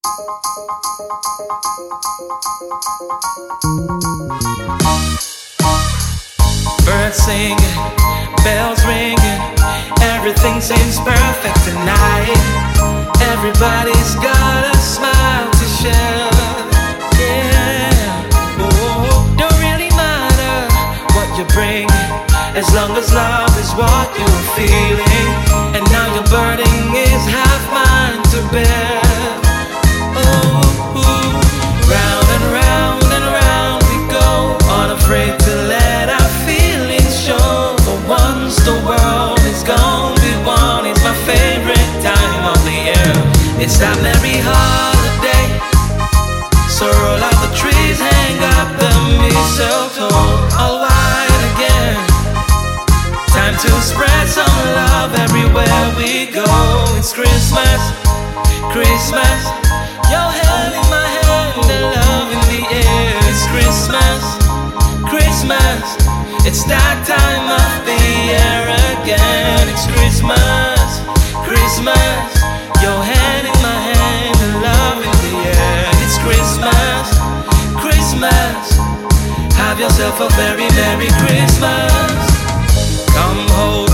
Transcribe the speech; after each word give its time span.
Birds 0.00 0.16
singing, 7.16 7.58
bells 8.42 8.82
ringing, 8.86 9.40
everything 10.00 10.62
seems 10.62 10.98
perfect 11.00 11.62
tonight. 11.64 12.34
Everybody's 13.28 14.14
got 14.16 14.72
a 14.72 14.76
smile 14.78 15.50
to 15.50 15.66
share. 15.68 16.30
Yeah, 17.20 18.24
oh, 18.56 19.28
don't 19.36 19.60
really 19.60 19.90
matter 19.90 20.66
what 21.12 21.28
you 21.36 21.44
bring, 21.52 21.90
as 22.56 22.72
long 22.74 22.96
as 22.96 23.12
love 23.12 23.54
is 23.58 23.74
what 23.74 24.18
you're 24.18 24.44
feeling. 24.56 25.28
And 25.76 25.84
now 25.92 26.09
It's 43.70 43.78
that 43.78 43.94
merry 44.02 44.42
holiday. 44.42 45.46
So 46.66 46.90
roll 46.90 47.22
out 47.22 47.38
the 47.38 47.54
trees, 47.54 48.02
hang 48.02 48.42
up 48.58 48.74
the 48.82 48.90
mistletoe, 49.22 50.10
all 50.58 50.82
white 50.82 51.42
again. 51.54 51.94
Time 53.30 53.54
to 53.54 53.70
spread 53.78 54.26
some 54.26 54.58
love 54.74 55.14
everywhere 55.22 55.86
we 55.94 56.26
go. 56.34 56.42
It's 56.98 57.14
Christmas, 57.14 57.78
Christmas. 58.74 59.38
Your 60.10 60.26
hand 60.34 60.74
in 60.74 60.86
my 60.90 61.06
hand, 61.22 61.70
and 61.70 61.84
love 61.94 62.26
in 62.26 62.42
the 62.50 62.62
air. 62.74 63.22
It's 63.30 63.46
Christmas, 63.54 64.22
Christmas. 65.06 65.86
It's 66.42 66.66
that 66.66 66.99
yourself 79.80 80.20
a 80.20 80.28
very 80.36 80.68
Merry 80.76 81.08
Christmas. 81.08 81.90
Come 83.14 83.48
hold 83.48 83.89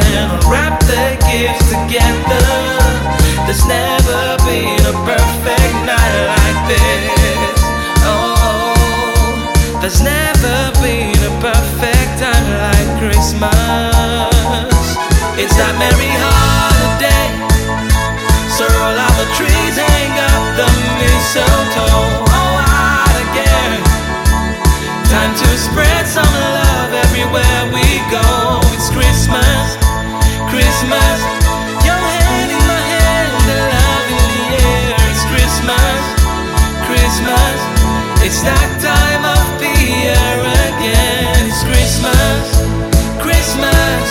snowman, 0.00 0.40
wrap 0.50 0.80
the 0.80 1.16
gifts 1.26 1.68
together. 1.68 2.44
There's 3.46 3.66
never 3.66 4.36
been 4.46 4.80
a 4.86 4.96
perfect 5.04 5.74
night 5.84 6.14
like 6.32 6.60
this. 6.68 7.60
Oh, 8.06 9.78
there's 9.80 10.00
never 10.00 10.72
been 10.80 11.18
a 11.18 11.32
perfect 11.40 12.12
time 12.20 12.48
like 12.64 12.90
Christmas. 13.00 13.52
It's 15.36 15.56
that 15.56 15.74
merry 15.78 16.21
It's 38.24 38.40
that 38.42 38.70
time 38.78 39.24
of 39.26 39.46
the 39.58 39.72
year 39.82 40.38
again. 40.70 41.42
It's 41.50 41.62
Christmas, 41.66 42.44
Christmas. 43.18 44.04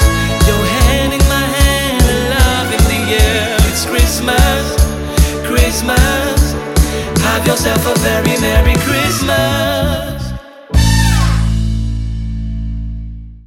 Your 0.47 0.63
hand 0.83 1.13
in 1.15 1.23
my 1.31 1.47
hand, 1.47 2.03
love 2.35 2.69
in 2.75 2.83
the 2.91 3.01
air. 3.15 3.55
It's 3.71 3.85
Christmas, 3.85 4.63
Christmas. 5.47 6.53
Have 7.23 7.47
yourself 7.47 7.87
a 7.87 7.97
very 7.99 8.35
Merry 8.41 8.75
Christmas. 8.83 10.10